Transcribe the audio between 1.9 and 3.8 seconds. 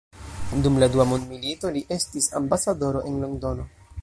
estis ambasadoro en Londono.